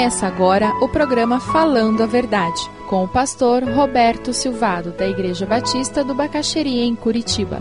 Começa 0.00 0.26
agora 0.26 0.72
o 0.80 0.88
programa 0.88 1.38
Falando 1.38 2.02
a 2.02 2.06
Verdade, 2.06 2.58
com 2.88 3.04
o 3.04 3.08
pastor 3.08 3.62
Roberto 3.62 4.32
Silvado, 4.32 4.92
da 4.92 5.06
Igreja 5.06 5.44
Batista 5.44 6.02
do 6.02 6.14
Bacaxeria, 6.14 6.86
em 6.86 6.94
Curitiba. 6.96 7.60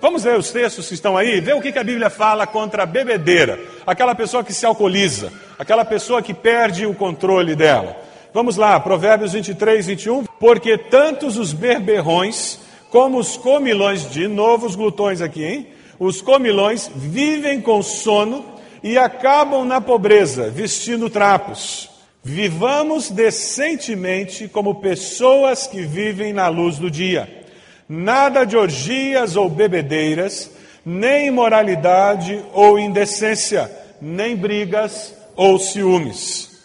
Vamos 0.00 0.24
ler 0.24 0.38
os 0.38 0.50
textos 0.50 0.88
que 0.88 0.94
estão 0.94 1.14
aí, 1.14 1.38
ver 1.42 1.56
o 1.56 1.60
que 1.60 1.78
a 1.78 1.84
Bíblia 1.84 2.08
fala 2.08 2.46
contra 2.46 2.84
a 2.84 2.86
bebedeira, 2.86 3.60
aquela 3.86 4.14
pessoa 4.14 4.42
que 4.42 4.54
se 4.54 4.64
alcooliza, 4.64 5.30
aquela 5.58 5.84
pessoa 5.84 6.22
que 6.22 6.32
perde 6.32 6.86
o 6.86 6.94
controle 6.94 7.54
dela. 7.54 7.94
Vamos 8.32 8.56
lá, 8.56 8.80
Provérbios 8.80 9.34
23, 9.34 9.86
21. 9.88 10.25
Porque 10.38 10.76
tantos 10.76 11.36
os 11.36 11.52
berberrões 11.52 12.58
como 12.90 13.18
os 13.18 13.36
comilões, 13.36 14.10
de 14.10 14.28
novo 14.28 14.66
os 14.66 14.74
glutões 14.74 15.20
aqui, 15.20 15.44
hein? 15.44 15.66
Os 15.98 16.20
comilões 16.20 16.90
vivem 16.94 17.60
com 17.60 17.82
sono 17.82 18.44
e 18.82 18.98
acabam 18.98 19.64
na 19.64 19.80
pobreza, 19.80 20.50
vestindo 20.50 21.08
trapos. 21.08 21.90
Vivamos 22.22 23.10
decentemente 23.10 24.48
como 24.48 24.76
pessoas 24.76 25.66
que 25.66 25.82
vivem 25.82 26.32
na 26.32 26.48
luz 26.48 26.78
do 26.78 26.90
dia. 26.90 27.44
Nada 27.88 28.44
de 28.44 28.56
orgias 28.56 29.36
ou 29.36 29.48
bebedeiras, 29.48 30.50
nem 30.84 31.28
imoralidade 31.28 32.44
ou 32.52 32.78
indecência, 32.78 33.70
nem 34.00 34.36
brigas 34.36 35.14
ou 35.36 35.58
ciúmes 35.58 36.55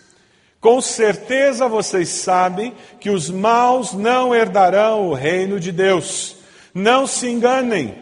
com 0.62 0.80
certeza 0.80 1.68
vocês 1.68 2.08
sabem 2.10 2.76
que 3.00 3.10
os 3.10 3.32
maus 3.32 3.94
não 3.94 4.34
herdarão 4.34 5.10
o 5.10 5.14
reino 5.16 5.60
de 5.60 5.72
Deus. 5.72 6.36
Não 6.72 7.08
se 7.08 7.28
enganem, 7.28 7.96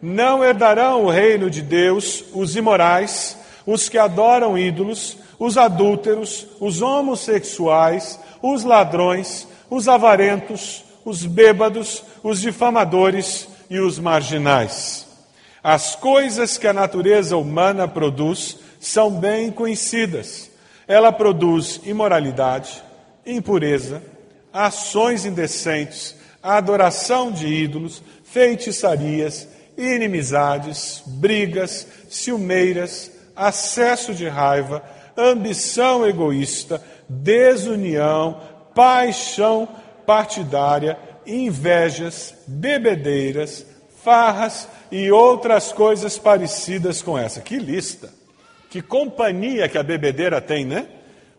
não 0.00 0.42
herdarão 0.44 1.04
o 1.04 1.10
reino 1.10 1.50
de 1.50 1.60
Deus 1.60 2.24
os 2.32 2.54
imorais, 2.54 3.36
os 3.66 3.88
que 3.88 3.98
adoram 3.98 4.56
ídolos, 4.56 5.16
os 5.40 5.58
adúlteros, 5.58 6.46
os 6.60 6.80
homossexuais, 6.80 8.20
os 8.40 8.62
ladrões, 8.62 9.48
os 9.68 9.88
avarentos, 9.88 10.84
os 11.04 11.26
bêbados, 11.26 12.04
os 12.22 12.40
difamadores 12.40 13.48
e 13.68 13.80
os 13.80 13.98
marginais. 13.98 15.04
As 15.64 15.96
coisas 15.96 16.56
que 16.56 16.68
a 16.68 16.72
natureza 16.72 17.36
humana 17.36 17.88
produz 17.88 18.56
são 18.78 19.10
bem 19.10 19.50
conhecidas 19.50 20.53
ela 20.86 21.12
produz 21.12 21.80
imoralidade, 21.84 22.82
impureza, 23.26 24.02
ações 24.52 25.24
indecentes, 25.24 26.14
adoração 26.42 27.32
de 27.32 27.46
ídolos, 27.46 28.02
feitiçarias, 28.24 29.48
inimizades, 29.76 31.02
brigas, 31.06 31.86
ciumeiras, 32.08 33.10
acesso 33.34 34.14
de 34.14 34.28
raiva, 34.28 34.84
ambição 35.16 36.06
egoísta, 36.06 36.82
desunião, 37.08 38.40
paixão 38.74 39.68
partidária, 40.06 40.98
invejas, 41.26 42.34
bebedeiras, 42.46 43.64
farras 44.02 44.68
e 44.92 45.10
outras 45.10 45.72
coisas 45.72 46.18
parecidas 46.18 47.00
com 47.00 47.16
essa. 47.18 47.40
Que 47.40 47.56
lista! 47.58 48.23
Que 48.74 48.82
companhia 48.82 49.68
que 49.68 49.78
a 49.78 49.84
bebedeira 49.84 50.40
tem, 50.40 50.64
né? 50.64 50.88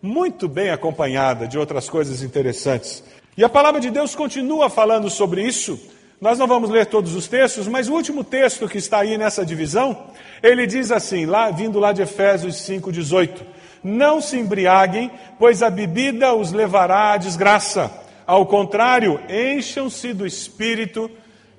Muito 0.01 0.47
bem 0.47 0.69
acompanhada 0.69 1.45
de 1.45 1.59
outras 1.59 1.89
coisas 1.89 2.21
interessantes. 2.21 3.03
E 3.35 3.43
a 3.43 3.49
palavra 3.49 3.81
de 3.81 3.89
Deus 3.89 4.15
continua 4.15 4.69
falando 4.69 5.09
sobre 5.09 5.45
isso. 5.45 5.77
Nós 6.21 6.39
não 6.39 6.47
vamos 6.47 6.69
ler 6.69 6.85
todos 6.85 7.13
os 7.13 7.27
textos, 7.27 7.67
mas 7.67 7.89
o 7.89 7.93
último 7.93 8.23
texto 8.23 8.69
que 8.69 8.77
está 8.77 8.99
aí 8.99 9.17
nessa 9.17 9.45
divisão, 9.45 10.05
ele 10.41 10.65
diz 10.65 10.93
assim, 10.93 11.25
lá 11.25 11.51
vindo 11.51 11.77
lá 11.77 11.91
de 11.91 12.03
Efésios 12.03 12.55
5:18: 12.55 13.41
Não 13.83 14.21
se 14.21 14.37
embriaguem, 14.37 15.11
pois 15.37 15.61
a 15.61 15.69
bebida 15.69 16.33
os 16.33 16.53
levará 16.53 17.11
à 17.11 17.17
desgraça. 17.17 17.91
Ao 18.25 18.45
contrário, 18.45 19.19
encham-se 19.29 20.13
do 20.13 20.25
espírito 20.25 21.11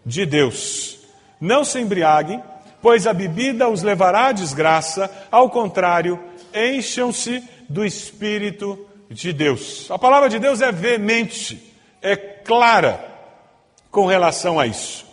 de 0.07 0.25
Deus. 0.25 1.01
Não 1.39 1.67
se 1.67 1.79
embriaguem, 1.79 2.43
pois 2.87 3.05
a 3.05 3.13
bebida 3.13 3.69
os 3.69 3.83
levará 3.83 4.29
à 4.29 4.33
desgraça, 4.33 5.11
ao 5.29 5.51
contrário, 5.51 6.23
encham-se 6.55 7.43
do 7.69 7.85
Espírito 7.85 8.79
de 9.11 9.33
Deus. 9.33 9.91
A 9.91 9.99
palavra 9.99 10.29
de 10.29 10.39
Deus 10.39 10.61
é 10.61 10.71
veemente, 10.71 11.75
é 12.01 12.15
clara 12.15 13.05
com 13.91 14.07
relação 14.07 14.61
a 14.61 14.69
isso. 14.69 15.05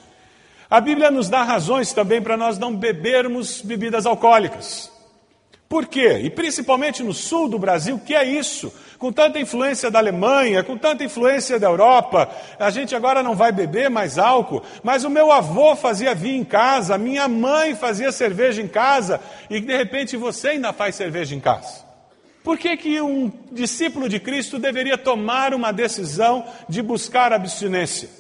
A 0.69 0.79
Bíblia 0.79 1.09
nos 1.09 1.29
dá 1.29 1.41
razões 1.41 1.91
também 1.91 2.22
para 2.22 2.38
nós 2.38 2.59
não 2.59 2.75
bebermos 2.75 3.63
bebidas 3.63 4.06
alcoólicas. 4.06 4.91
Por 5.73 5.88
quê? 5.88 6.19
E 6.19 6.29
principalmente 6.29 7.01
no 7.01 7.16
sul 7.16 7.50
do 7.50 7.57
Brasil, 7.57 7.97
que 7.97 8.13
é 8.13 8.23
isso? 8.23 8.72
Com 9.00 9.11
tanta 9.11 9.39
influência 9.39 9.89
da 9.89 9.97
Alemanha, 9.97 10.63
com 10.63 10.78
tanta 10.78 11.03
influência 11.03 11.59
da 11.59 11.66
Europa, 11.66 12.29
a 12.59 12.69
gente 12.69 12.95
agora 12.95 13.23
não 13.23 13.35
vai 13.35 13.51
beber 13.51 13.89
mais 13.89 14.19
álcool, 14.19 14.62
mas 14.83 15.03
o 15.03 15.09
meu 15.09 15.31
avô 15.31 15.75
fazia 15.75 16.13
vinho 16.13 16.41
em 16.41 16.44
casa, 16.44 16.95
minha 16.95 17.28
mãe 17.28 17.73
fazia 17.73 18.12
cerveja 18.12 18.62
em 18.62 18.67
casa, 18.67 19.19
e 19.50 19.59
de 19.59 19.75
repente 19.75 20.16
você 20.16 20.50
ainda 20.50 20.72
faz 20.72 20.94
cerveja 20.94 21.33
em 21.33 21.39
casa. 21.39 21.83
Por 22.44 22.56
que, 22.59 22.78
que 22.78 23.01
um 23.01 23.31
discípulo 23.51 24.07
de 24.07 24.19
Cristo 24.19 24.59
deveria 24.59 24.95
tomar 24.95 25.56
uma 25.56 25.73
decisão 25.73 26.45
de 26.69 26.83
buscar 26.83 27.33
abstinência? 27.33 28.12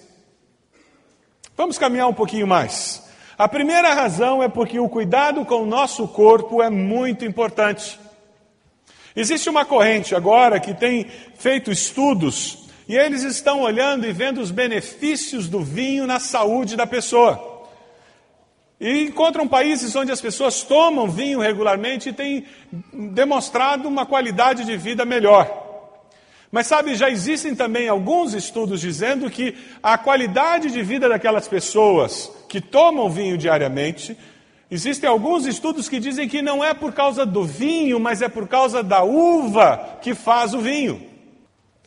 Vamos 1.55 1.77
caminhar 1.77 2.07
um 2.07 2.15
pouquinho 2.15 2.47
mais. 2.47 3.03
A 3.37 3.47
primeira 3.47 3.93
razão 3.93 4.43
é 4.43 4.47
porque 4.47 4.79
o 4.79 4.89
cuidado 4.89 5.43
com 5.45 5.63
o 5.63 5.65
nosso 5.65 6.07
corpo 6.07 6.61
é 6.61 6.69
muito 6.69 7.25
importante. 7.25 7.99
Existe 9.15 9.49
uma 9.49 9.65
corrente 9.65 10.15
agora 10.15 10.59
que 10.59 10.73
tem 10.73 11.05
feito 11.35 11.71
estudos 11.71 12.67
e 12.87 12.95
eles 12.95 13.23
estão 13.23 13.61
olhando 13.61 14.05
e 14.05 14.11
vendo 14.11 14.41
os 14.41 14.51
benefícios 14.51 15.47
do 15.47 15.61
vinho 15.63 16.05
na 16.05 16.19
saúde 16.19 16.75
da 16.75 16.85
pessoa. 16.85 17.51
E 18.79 19.03
encontram 19.03 19.47
países 19.47 19.95
onde 19.95 20.11
as 20.11 20.19
pessoas 20.19 20.63
tomam 20.63 21.09
vinho 21.09 21.39
regularmente 21.39 22.09
e 22.09 22.13
têm 22.13 22.45
demonstrado 23.13 23.87
uma 23.87 24.05
qualidade 24.05 24.65
de 24.65 24.75
vida 24.75 25.05
melhor. 25.05 25.62
Mas 26.53 26.67
sabe, 26.67 26.93
já 26.93 27.09
existem 27.09 27.55
também 27.55 27.89
alguns 27.89 28.35
estudos 28.35 28.79
dizendo 28.79 29.27
que 29.27 29.57
a 29.81 29.97
qualidade 29.97 30.69
de 30.69 30.83
vida 30.83 31.09
daquelas 31.09 31.47
pessoas 31.47 32.31
que 32.47 32.61
tomam 32.61 33.09
vinho 33.09 33.39
diariamente, 33.39 34.15
existem 34.69 35.09
alguns 35.09 35.47
estudos 35.47 35.89
que 35.89 35.99
dizem 35.99 36.29
que 36.29 36.43
não 36.43 36.63
é 36.63 36.71
por 36.71 36.93
causa 36.93 37.25
do 37.25 37.43
vinho, 37.43 37.99
mas 37.99 38.21
é 38.21 38.29
por 38.29 38.47
causa 38.47 38.83
da 38.83 39.01
uva 39.01 39.97
que 39.99 40.13
faz 40.13 40.53
o 40.53 40.59
vinho. 40.59 41.01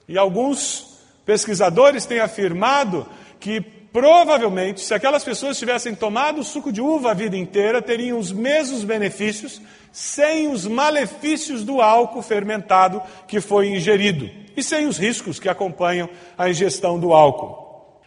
E 0.09 0.19
alguns 0.19 0.99
pesquisadores 1.25 2.05
têm 2.05 2.19
afirmado 2.19 3.07
que 3.39 3.61
provavelmente, 3.97 4.83
se 4.83 4.93
aquelas 4.93 5.25
pessoas 5.25 5.59
tivessem 5.59 5.95
tomado 5.95 6.45
suco 6.45 6.71
de 6.71 6.83
uva 6.83 7.13
a 7.13 7.15
vida 7.15 7.35
inteira, 7.35 7.81
teriam 7.81 8.19
os 8.19 8.31
mesmos 8.31 8.85
benefícios 8.85 9.59
sem 9.91 10.49
os 10.49 10.67
malefícios 10.67 11.65
do 11.65 11.81
álcool 11.81 12.21
fermentado 12.21 13.01
que 13.27 13.41
foi 13.41 13.69
ingerido 13.69 14.29
e 14.55 14.63
sem 14.63 14.87
os 14.87 14.99
riscos 14.99 15.41
que 15.41 15.49
acompanham 15.49 16.11
a 16.37 16.51
ingestão 16.51 17.01
do 17.01 17.15
álcool. 17.15 18.03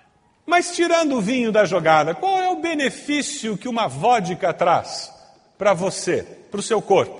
Mas 0.46 0.76
tirando 0.76 1.16
o 1.16 1.22
vinho 1.22 1.52
da 1.52 1.66
jogada, 1.66 2.14
qual 2.14 2.38
é 2.38 2.50
o 2.50 2.62
benefício 2.62 3.58
que 3.58 3.68
uma 3.68 3.88
vodka 3.88 4.54
traz 4.54 5.12
para 5.58 5.74
você, 5.74 6.22
para 6.52 6.60
o 6.60 6.64
seu 6.64 6.84
corpo? 6.84 7.20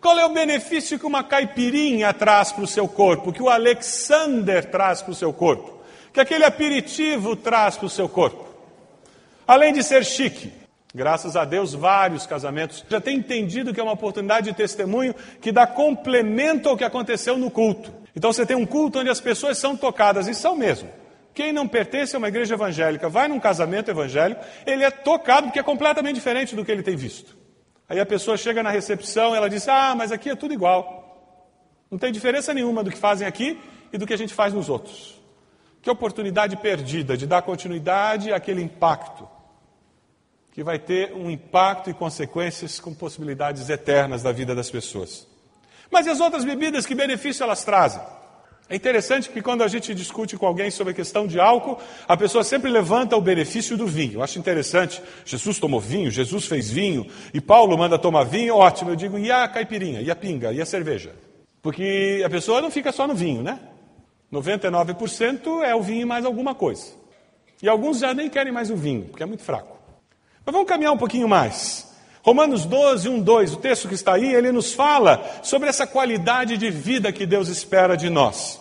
Qual 0.00 0.18
é 0.18 0.24
o 0.24 0.32
benefício 0.32 0.98
que 0.98 1.04
uma 1.04 1.22
caipirinha 1.22 2.14
traz 2.14 2.50
para 2.50 2.64
o 2.64 2.66
seu 2.66 2.88
corpo, 2.88 3.30
que 3.30 3.42
o 3.42 3.50
Alexander 3.50 4.64
traz 4.70 5.02
para 5.02 5.12
o 5.12 5.14
seu 5.14 5.34
corpo, 5.34 5.79
que 6.12 6.20
aquele 6.20 6.44
aperitivo 6.44 7.36
traz 7.36 7.76
para 7.76 7.86
o 7.86 7.90
seu 7.90 8.08
corpo? 8.08 8.48
Além 9.46 9.72
de 9.72 9.82
ser 9.82 10.04
chique, 10.04 10.52
Graças 10.92 11.36
a 11.36 11.44
Deus, 11.44 11.72
vários 11.72 12.26
casamentos 12.26 12.84
já 12.88 13.00
têm 13.00 13.18
entendido 13.18 13.72
que 13.72 13.78
é 13.78 13.82
uma 13.82 13.92
oportunidade 13.92 14.50
de 14.50 14.56
testemunho 14.56 15.14
que 15.40 15.52
dá 15.52 15.64
complemento 15.64 16.68
ao 16.68 16.76
que 16.76 16.82
aconteceu 16.82 17.38
no 17.38 17.48
culto. 17.48 17.92
Então 18.14 18.32
você 18.32 18.44
tem 18.44 18.56
um 18.56 18.66
culto 18.66 18.98
onde 18.98 19.08
as 19.08 19.20
pessoas 19.20 19.56
são 19.56 19.76
tocadas, 19.76 20.26
e 20.26 20.34
são 20.34 20.56
mesmo. 20.56 20.90
Quem 21.32 21.52
não 21.52 21.68
pertence 21.68 22.16
a 22.16 22.18
uma 22.18 22.26
igreja 22.26 22.54
evangélica, 22.54 23.08
vai 23.08 23.28
num 23.28 23.38
casamento 23.38 23.88
evangélico, 23.88 24.44
ele 24.66 24.82
é 24.82 24.90
tocado 24.90 25.46
porque 25.46 25.60
é 25.60 25.62
completamente 25.62 26.16
diferente 26.16 26.56
do 26.56 26.64
que 26.64 26.72
ele 26.72 26.82
tem 26.82 26.96
visto. 26.96 27.36
Aí 27.88 28.00
a 28.00 28.06
pessoa 28.06 28.36
chega 28.36 28.60
na 28.60 28.70
recepção, 28.70 29.34
ela 29.34 29.48
diz: 29.48 29.68
Ah, 29.68 29.94
mas 29.96 30.10
aqui 30.10 30.30
é 30.30 30.34
tudo 30.34 30.52
igual. 30.52 30.98
Não 31.88 31.98
tem 31.98 32.10
diferença 32.10 32.52
nenhuma 32.52 32.82
do 32.82 32.90
que 32.90 32.98
fazem 32.98 33.28
aqui 33.28 33.60
e 33.92 33.98
do 33.98 34.08
que 34.08 34.12
a 34.12 34.18
gente 34.18 34.34
faz 34.34 34.52
nos 34.52 34.68
outros. 34.68 35.19
Que 35.82 35.90
oportunidade 35.90 36.56
perdida 36.56 37.16
de 37.16 37.26
dar 37.26 37.42
continuidade 37.42 38.32
àquele 38.32 38.62
impacto 38.62 39.28
que 40.52 40.64
vai 40.64 40.78
ter 40.78 41.14
um 41.14 41.30
impacto 41.30 41.90
e 41.90 41.94
consequências 41.94 42.80
com 42.80 42.92
possibilidades 42.92 43.68
eternas 43.68 44.22
da 44.22 44.32
vida 44.32 44.54
das 44.54 44.70
pessoas. 44.70 45.26
Mas 45.90 46.06
e 46.06 46.10
as 46.10 46.20
outras 46.20 46.44
bebidas, 46.44 46.86
que 46.86 46.94
benefício 46.94 47.42
elas 47.42 47.64
trazem? 47.64 48.02
É 48.68 48.76
interessante 48.76 49.28
que 49.30 49.42
quando 49.42 49.62
a 49.62 49.68
gente 49.68 49.92
discute 49.92 50.36
com 50.36 50.46
alguém 50.46 50.70
sobre 50.70 50.92
a 50.92 50.94
questão 50.94 51.26
de 51.26 51.40
álcool, 51.40 51.78
a 52.06 52.16
pessoa 52.16 52.44
sempre 52.44 52.70
levanta 52.70 53.16
o 53.16 53.20
benefício 53.20 53.76
do 53.76 53.86
vinho. 53.86 54.14
Eu 54.14 54.22
acho 54.22 54.38
interessante. 54.38 55.02
Jesus 55.24 55.58
tomou 55.58 55.80
vinho, 55.80 56.08
Jesus 56.10 56.46
fez 56.46 56.70
vinho, 56.70 57.04
e 57.34 57.40
Paulo 57.40 57.76
manda 57.76 57.98
tomar 57.98 58.24
vinho, 58.24 58.54
ótimo. 58.54 58.90
Eu 58.90 58.96
digo, 58.96 59.18
e 59.18 59.30
a 59.30 59.48
caipirinha, 59.48 60.00
e 60.00 60.10
a 60.10 60.14
pinga, 60.14 60.52
e 60.52 60.60
a 60.60 60.66
cerveja? 60.66 61.12
Porque 61.60 62.22
a 62.24 62.30
pessoa 62.30 62.60
não 62.60 62.70
fica 62.70 62.92
só 62.92 63.08
no 63.08 63.14
vinho, 63.14 63.42
né? 63.42 63.58
99% 64.32 65.62
é 65.62 65.74
o 65.74 65.82
vinho 65.82 66.02
e 66.02 66.04
mais 66.04 66.24
alguma 66.24 66.54
coisa. 66.54 66.92
E 67.62 67.68
alguns 67.68 67.98
já 67.98 68.14
nem 68.14 68.30
querem 68.30 68.52
mais 68.52 68.70
o 68.70 68.76
vinho, 68.76 69.06
porque 69.06 69.22
é 69.22 69.26
muito 69.26 69.42
fraco. 69.42 69.78
Mas 70.44 70.52
vamos 70.52 70.68
caminhar 70.68 70.92
um 70.92 70.98
pouquinho 70.98 71.28
mais. 71.28 71.88
Romanos 72.22 72.64
12, 72.64 73.08
1, 73.08 73.20
2, 73.20 73.54
o 73.54 73.56
texto 73.56 73.88
que 73.88 73.94
está 73.94 74.14
aí, 74.14 74.34
ele 74.34 74.52
nos 74.52 74.72
fala 74.72 75.40
sobre 75.42 75.68
essa 75.68 75.86
qualidade 75.86 76.56
de 76.56 76.70
vida 76.70 77.12
que 77.12 77.26
Deus 77.26 77.48
espera 77.48 77.96
de 77.96 78.10
nós. 78.10 78.60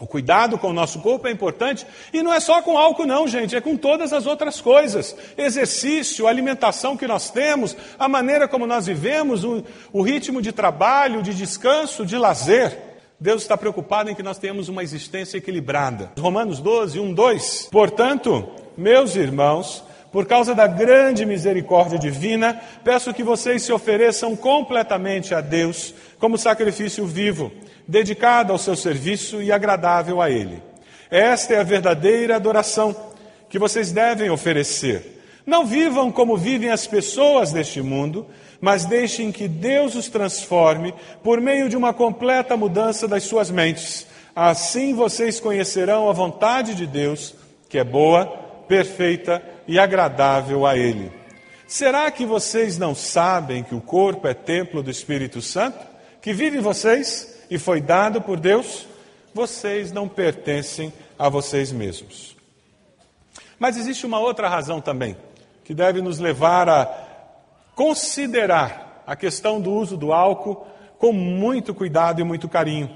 O 0.00 0.06
cuidado 0.06 0.56
com 0.56 0.68
o 0.68 0.72
nosso 0.72 0.98
corpo 1.00 1.28
é 1.28 1.30
importante 1.30 1.86
e 2.12 2.22
não 2.22 2.32
é 2.32 2.40
só 2.40 2.62
com 2.62 2.78
álcool, 2.78 3.06
não, 3.06 3.28
gente, 3.28 3.54
é 3.54 3.60
com 3.60 3.76
todas 3.76 4.14
as 4.14 4.26
outras 4.26 4.58
coisas. 4.60 5.14
Exercício, 5.36 6.26
alimentação 6.26 6.96
que 6.96 7.06
nós 7.06 7.30
temos, 7.30 7.76
a 7.98 8.08
maneira 8.08 8.48
como 8.48 8.66
nós 8.66 8.86
vivemos, 8.86 9.44
o, 9.44 9.62
o 9.92 10.00
ritmo 10.00 10.40
de 10.40 10.52
trabalho, 10.52 11.22
de 11.22 11.34
descanso, 11.34 12.06
de 12.06 12.16
lazer. 12.16 12.89
Deus 13.20 13.42
está 13.42 13.54
preocupado 13.54 14.08
em 14.08 14.14
que 14.14 14.22
nós 14.22 14.38
tenhamos 14.38 14.70
uma 14.70 14.82
existência 14.82 15.36
equilibrada. 15.36 16.10
Romanos 16.18 16.58
12, 16.58 16.98
1, 16.98 17.12
2. 17.12 17.68
Portanto, 17.70 18.48
meus 18.78 19.14
irmãos, 19.14 19.84
por 20.10 20.24
causa 20.24 20.54
da 20.54 20.66
grande 20.66 21.26
misericórdia 21.26 21.98
divina, 21.98 22.58
peço 22.82 23.12
que 23.12 23.22
vocês 23.22 23.62
se 23.62 23.72
ofereçam 23.72 24.34
completamente 24.34 25.34
a 25.34 25.42
Deus 25.42 25.94
como 26.18 26.38
sacrifício 26.38 27.04
vivo, 27.04 27.52
dedicado 27.86 28.52
ao 28.52 28.58
seu 28.58 28.74
serviço 28.74 29.42
e 29.42 29.52
agradável 29.52 30.22
a 30.22 30.30
Ele. 30.30 30.62
Esta 31.10 31.54
é 31.54 31.60
a 31.60 31.64
verdadeira 31.64 32.36
adoração 32.36 32.96
que 33.50 33.58
vocês 33.58 33.92
devem 33.92 34.30
oferecer. 34.30 35.19
Não 35.46 35.64
vivam 35.64 36.12
como 36.12 36.36
vivem 36.36 36.70
as 36.70 36.86
pessoas 36.86 37.52
deste 37.52 37.80
mundo, 37.80 38.26
mas 38.60 38.84
deixem 38.84 39.32
que 39.32 39.48
Deus 39.48 39.94
os 39.94 40.08
transforme 40.08 40.94
por 41.22 41.40
meio 41.40 41.68
de 41.68 41.76
uma 41.76 41.94
completa 41.94 42.56
mudança 42.56 43.08
das 43.08 43.24
suas 43.24 43.50
mentes. 43.50 44.06
Assim 44.34 44.94
vocês 44.94 45.40
conhecerão 45.40 46.08
a 46.08 46.12
vontade 46.12 46.74
de 46.74 46.86
Deus, 46.86 47.34
que 47.68 47.78
é 47.78 47.84
boa, 47.84 48.26
perfeita 48.68 49.42
e 49.66 49.78
agradável 49.78 50.66
a 50.66 50.76
Ele. 50.76 51.10
Será 51.66 52.10
que 52.10 52.26
vocês 52.26 52.76
não 52.76 52.94
sabem 52.94 53.62
que 53.62 53.74
o 53.74 53.80
corpo 53.80 54.26
é 54.26 54.34
templo 54.34 54.82
do 54.82 54.90
Espírito 54.90 55.40
Santo, 55.40 55.78
que 56.20 56.32
vive 56.32 56.58
em 56.58 56.60
vocês 56.60 57.44
e 57.50 57.58
foi 57.58 57.80
dado 57.80 58.20
por 58.20 58.38
Deus? 58.38 58.86
Vocês 59.32 59.92
não 59.92 60.08
pertencem 60.08 60.92
a 61.18 61.28
vocês 61.28 61.70
mesmos. 61.70 62.39
Mas 63.60 63.76
existe 63.76 64.06
uma 64.06 64.18
outra 64.18 64.48
razão 64.48 64.80
também, 64.80 65.14
que 65.62 65.74
deve 65.74 66.00
nos 66.00 66.18
levar 66.18 66.66
a 66.66 66.86
considerar 67.76 69.04
a 69.06 69.14
questão 69.14 69.60
do 69.60 69.70
uso 69.70 69.98
do 69.98 70.14
álcool 70.14 70.66
com 70.98 71.12
muito 71.12 71.74
cuidado 71.74 72.22
e 72.22 72.24
muito 72.24 72.48
carinho. 72.48 72.90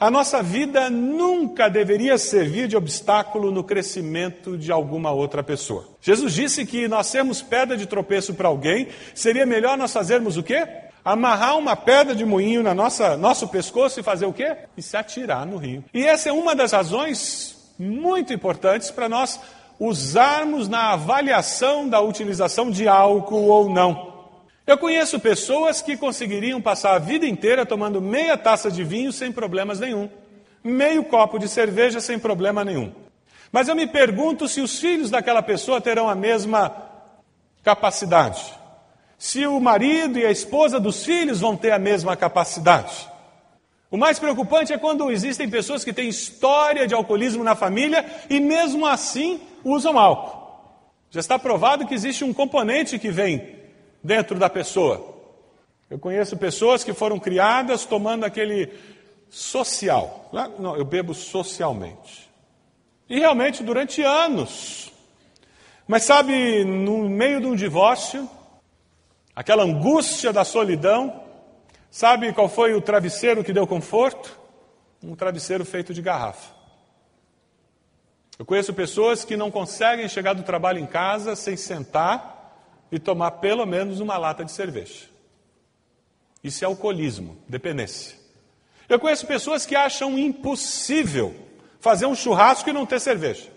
A 0.00 0.10
nossa 0.10 0.42
vida 0.42 0.88
nunca 0.88 1.68
deveria 1.68 2.16
servir 2.16 2.66
de 2.66 2.76
obstáculo 2.76 3.50
no 3.50 3.62
crescimento 3.62 4.56
de 4.56 4.72
alguma 4.72 5.10
outra 5.10 5.42
pessoa. 5.42 5.86
Jesus 6.00 6.32
disse 6.32 6.64
que 6.64 6.88
nós 6.88 7.08
sermos 7.08 7.42
pedra 7.42 7.76
de 7.76 7.84
tropeço 7.86 8.32
para 8.32 8.48
alguém, 8.48 8.88
seria 9.14 9.44
melhor 9.44 9.76
nós 9.76 9.92
fazermos 9.92 10.38
o 10.38 10.42
quê? 10.42 10.66
Amarrar 11.04 11.58
uma 11.58 11.76
pedra 11.76 12.14
de 12.14 12.24
moinho 12.24 12.62
na 12.62 12.74
nossa 12.74 13.18
nosso 13.18 13.48
pescoço 13.48 14.00
e 14.00 14.02
fazer 14.02 14.24
o 14.24 14.32
quê? 14.32 14.56
E 14.76 14.82
se 14.82 14.96
atirar 14.96 15.44
no 15.44 15.58
rio. 15.58 15.84
E 15.92 16.06
essa 16.06 16.30
é 16.30 16.32
uma 16.32 16.54
das 16.54 16.72
razões 16.72 17.54
muito 17.78 18.32
importantes 18.32 18.90
para 18.90 19.08
nós 19.08 19.38
usarmos 19.78 20.68
na 20.68 20.92
avaliação 20.92 21.88
da 21.88 22.00
utilização 22.00 22.70
de 22.70 22.88
álcool 22.88 23.46
ou 23.48 23.68
não. 23.68 24.14
Eu 24.66 24.76
conheço 24.76 25.20
pessoas 25.20 25.80
que 25.80 25.96
conseguiriam 25.96 26.60
passar 26.60 26.94
a 26.94 26.98
vida 26.98 27.26
inteira 27.26 27.64
tomando 27.64 28.00
meia 28.00 28.36
taça 28.36 28.70
de 28.70 28.82
vinho 28.82 29.12
sem 29.12 29.30
problemas 29.30 29.78
nenhum, 29.78 30.10
meio 30.64 31.04
copo 31.04 31.38
de 31.38 31.48
cerveja 31.48 32.00
sem 32.00 32.18
problema 32.18 32.64
nenhum. 32.64 32.92
Mas 33.52 33.68
eu 33.68 33.76
me 33.76 33.86
pergunto 33.86 34.48
se 34.48 34.60
os 34.60 34.80
filhos 34.80 35.10
daquela 35.10 35.40
pessoa 35.40 35.80
terão 35.80 36.08
a 36.08 36.14
mesma 36.14 36.74
capacidade. 37.62 38.42
Se 39.16 39.46
o 39.46 39.60
marido 39.60 40.18
e 40.18 40.26
a 40.26 40.30
esposa 40.30 40.80
dos 40.80 41.04
filhos 41.04 41.40
vão 41.40 41.56
ter 41.56 41.70
a 41.70 41.78
mesma 41.78 42.16
capacidade. 42.16 43.08
O 43.88 43.96
mais 43.96 44.18
preocupante 44.18 44.72
é 44.72 44.78
quando 44.78 45.10
existem 45.10 45.48
pessoas 45.48 45.84
que 45.84 45.92
têm 45.92 46.08
história 46.08 46.88
de 46.88 46.94
alcoolismo 46.94 47.44
na 47.44 47.54
família 47.54 48.04
e 48.28 48.40
mesmo 48.40 48.84
assim 48.84 49.40
usam 49.66 49.98
álcool. 49.98 50.46
Já 51.10 51.20
está 51.20 51.38
provado 51.38 51.86
que 51.86 51.94
existe 51.94 52.22
um 52.22 52.32
componente 52.32 52.98
que 52.98 53.10
vem 53.10 53.56
dentro 54.02 54.38
da 54.38 54.48
pessoa. 54.48 55.14
Eu 55.90 55.98
conheço 55.98 56.36
pessoas 56.36 56.84
que 56.84 56.92
foram 56.92 57.18
criadas 57.18 57.84
tomando 57.84 58.24
aquele 58.24 58.72
social. 59.28 60.30
Não, 60.58 60.76
eu 60.76 60.84
bebo 60.84 61.14
socialmente. 61.14 62.30
E 63.08 63.18
realmente 63.18 63.62
durante 63.62 64.02
anos. 64.02 64.92
Mas 65.86 66.04
sabe, 66.04 66.64
no 66.64 67.08
meio 67.08 67.40
de 67.40 67.46
um 67.46 67.54
divórcio, 67.54 68.28
aquela 69.34 69.62
angústia 69.62 70.32
da 70.32 70.44
solidão, 70.44 71.22
sabe 71.90 72.32
qual 72.32 72.48
foi 72.48 72.74
o 72.74 72.80
travesseiro 72.80 73.44
que 73.44 73.52
deu 73.52 73.66
conforto? 73.66 74.36
Um 75.02 75.14
travesseiro 75.14 75.64
feito 75.64 75.94
de 75.94 76.02
garrafa. 76.02 76.55
Eu 78.38 78.44
conheço 78.44 78.74
pessoas 78.74 79.24
que 79.24 79.36
não 79.36 79.50
conseguem 79.50 80.08
chegar 80.08 80.34
do 80.34 80.42
trabalho 80.42 80.78
em 80.78 80.86
casa 80.86 81.34
sem 81.34 81.56
sentar 81.56 82.36
e 82.92 82.98
tomar 82.98 83.32
pelo 83.32 83.64
menos 83.64 83.98
uma 84.00 84.18
lata 84.18 84.44
de 84.44 84.52
cerveja. 84.52 85.06
Isso 86.44 86.62
é 86.62 86.66
alcoolismo, 86.66 87.36
dependência. 87.48 88.16
Eu 88.88 89.00
conheço 89.00 89.26
pessoas 89.26 89.66
que 89.66 89.74
acham 89.74 90.18
impossível 90.18 91.34
fazer 91.80 92.06
um 92.06 92.14
churrasco 92.14 92.68
e 92.68 92.72
não 92.72 92.86
ter 92.86 93.00
cerveja. 93.00 93.50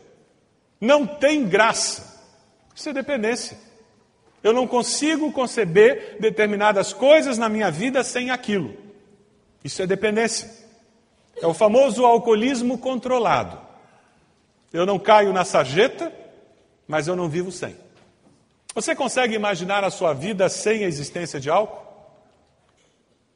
Não 0.80 1.06
tem 1.06 1.48
graça. 1.48 2.24
Isso 2.74 2.90
é 2.90 2.94
dependência. 2.94 3.58
Eu 4.42 4.54
não 4.54 4.66
consigo 4.66 5.31
conceber 5.31 6.18
determinadas 6.20 6.94
coisas 6.94 7.38
na 7.38 7.50
minha 7.50 7.70
vida 7.70 8.04
sem 8.04 8.31
aquilo. 8.31 8.76
Isso 9.64 9.81
é 9.81 9.88
dependência. 9.88 10.50
É 11.42 11.45
o 11.45 11.54
famoso 11.54 12.06
alcoolismo 12.06 12.78
controlado. 12.78 13.69
Eu 14.71 14.85
não 14.85 14.99
caio 14.99 15.33
na 15.33 15.44
sarjeta, 15.44 16.14
mas 16.88 17.07
eu 17.07 17.16
não 17.16 17.28
vivo 17.28 17.52
sem. 17.52 17.76
Você 18.73 18.95
consegue 18.95 19.35
imaginar 19.35 19.83
a 19.83 19.90
sua 19.90 20.14
vida 20.14 20.47
sem 20.47 20.85
a 20.85 20.88
existência 20.88 21.40
de 21.40 21.49
álcool? 21.49 21.90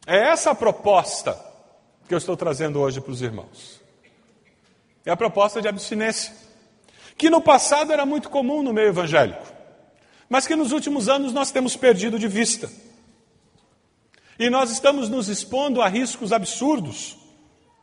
É 0.05 0.17
essa 0.17 0.51
a 0.51 0.55
proposta 0.55 1.39
que 2.07 2.13
eu 2.13 2.17
estou 2.17 2.37
trazendo 2.37 2.79
hoje 2.79 3.01
para 3.01 3.11
os 3.11 3.21
irmãos. 3.21 3.81
É 5.05 5.11
a 5.11 5.17
proposta 5.17 5.61
de 5.61 5.67
abstinência, 5.67 6.33
que 7.17 7.29
no 7.29 7.41
passado 7.41 7.91
era 7.91 8.05
muito 8.05 8.29
comum 8.29 8.63
no 8.63 8.73
meio 8.73 8.87
evangélico, 8.87 9.45
mas 10.29 10.47
que 10.47 10.55
nos 10.55 10.71
últimos 10.71 11.09
anos 11.09 11.33
nós 11.33 11.51
temos 11.51 11.75
perdido 11.75 12.17
de 12.17 12.27
vista. 12.27 12.69
E 14.39 14.49
nós 14.49 14.71
estamos 14.71 15.09
nos 15.09 15.27
expondo 15.27 15.81
a 15.81 15.87
riscos 15.87 16.31
absurdos, 16.31 17.17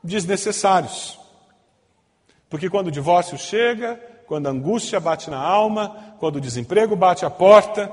desnecessários. 0.02 1.19
Porque 2.50 2.68
quando 2.68 2.88
o 2.88 2.90
divórcio 2.90 3.38
chega, 3.38 3.94
quando 4.26 4.48
a 4.48 4.50
angústia 4.50 4.98
bate 4.98 5.30
na 5.30 5.38
alma, 5.38 6.14
quando 6.18 6.36
o 6.36 6.40
desemprego 6.40 6.96
bate 6.96 7.24
à 7.24 7.30
porta, 7.30 7.90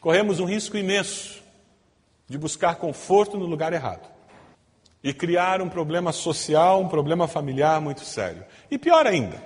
corremos 0.00 0.40
um 0.40 0.44
risco 0.44 0.76
imenso 0.76 1.42
de 2.28 2.36
buscar 2.36 2.74
conforto 2.74 3.38
no 3.38 3.46
lugar 3.46 3.72
errado 3.72 4.08
e 5.02 5.12
criar 5.12 5.62
um 5.62 5.68
problema 5.68 6.12
social, 6.12 6.80
um 6.80 6.88
problema 6.88 7.28
familiar 7.28 7.80
muito 7.80 8.00
sério. 8.00 8.44
E 8.70 8.76
pior 8.76 9.06
ainda, 9.06 9.40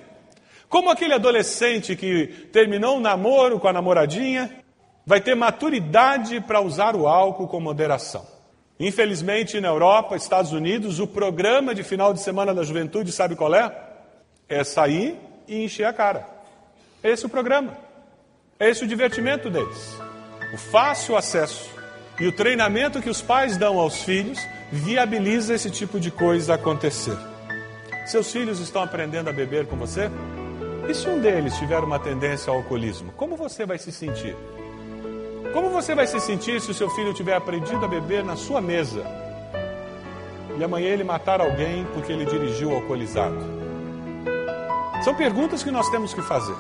como 0.69 0.91
aquele 0.91 1.15
adolescente 1.15 1.95
que 1.95 2.27
terminou 2.53 2.97
um 2.97 3.01
namoro 3.01 3.61
com 3.61 3.69
a 3.69 3.73
namoradinha, 3.73 4.65
vai 5.05 5.21
ter 5.21 5.35
maturidade 5.35 6.41
para 6.41 6.61
usar 6.61 6.97
o 6.97 7.07
álcool 7.07 7.49
com 7.49 7.61
moderação. 7.61 8.38
Infelizmente, 8.81 9.61
na 9.61 9.69
Europa, 9.69 10.17
Estados 10.17 10.53
Unidos, 10.53 11.01
o 11.01 11.07
programa 11.07 11.75
de 11.75 11.83
final 11.83 12.15
de 12.15 12.21
semana 12.21 12.55
da 12.55 12.63
juventude, 12.63 13.11
sabe 13.11 13.35
qual 13.35 13.55
é? 13.55 13.75
É 14.49 14.63
sair 14.63 15.17
e 15.49 15.65
encher 15.65 15.85
a 15.85 15.93
cara. 15.93 16.29
É 17.03 17.11
esse 17.11 17.27
o 17.27 17.29
programa. 17.29 17.77
É 18.59 18.69
esse 18.69 18.85
o 18.85 18.87
divertimento 18.87 19.51
deles. 19.51 19.97
O 20.55 20.57
fácil 20.57 21.17
acesso 21.17 21.69
e 22.21 22.27
o 22.27 22.33
treinamento 22.33 23.01
que 23.03 23.11
os 23.11 23.21
pais 23.21 23.57
dão 23.57 23.79
aos 23.79 24.03
filhos 24.03 24.39
viabiliza 24.71 25.55
esse 25.55 25.71
tipo 25.71 25.99
de 25.99 26.11
coisa 26.11 26.55
acontecer. 26.55 27.17
Seus 28.07 28.33
filhos 28.33 28.59
estão 28.61 28.83
aprendendo 28.83 29.29
a 29.29 29.33
beber 29.33 29.67
com 29.67 29.77
você? 29.77 30.11
E 30.89 30.95
se 30.95 31.09
um 31.09 31.21
deles 31.21 31.57
tiver 31.59 31.81
uma 31.81 31.99
tendência 31.99 32.51
ao 32.51 32.57
alcoolismo, 32.57 33.13
como 33.13 33.37
você 33.37 33.67
vai 33.67 33.79
se 33.79 33.93
sentir? 33.93 34.35
Como 35.53 35.71
você 35.71 35.95
vai 35.95 36.07
se 36.07 36.21
sentir 36.21 36.61
se 36.61 36.71
o 36.71 36.75
seu 36.75 36.91
filho 36.91 37.15
tiver 37.15 37.35
aprendido 37.35 37.85
a 37.85 37.89
beber 37.89 38.25
na 38.25 38.37
sua 38.37 38.61
mesa? 38.61 39.05
e 40.59 40.65
amanhã 40.65 40.89
ele 40.89 41.05
matar 41.05 41.41
alguém 41.41 41.85
porque 41.95 42.13
ele 42.13 42.25
dirigiu 42.25 42.75
alcoolizado? 42.75 43.39
São 45.05 45.15
perguntas 45.15 45.63
que 45.63 45.71
nós 45.71 45.89
temos 45.89 46.13
que 46.13 46.21
fazer. 46.21 46.57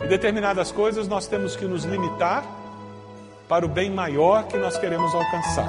Em 0.00 0.08
determinadas 0.08 0.72
coisas 0.72 1.06
nós 1.06 1.26
temos 1.26 1.54
que 1.54 1.66
nos 1.66 1.84
limitar 1.84 2.44
para 3.46 3.66
o 3.66 3.68
bem 3.68 3.90
maior 3.90 4.44
que 4.44 4.56
nós 4.56 4.78
queremos 4.78 5.14
alcançar. 5.14 5.68